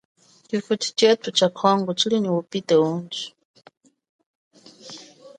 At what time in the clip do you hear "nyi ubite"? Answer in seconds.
2.19-2.75